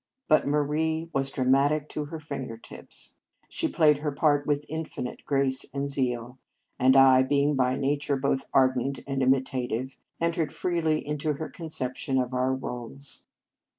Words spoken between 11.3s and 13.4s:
her conception of our roles.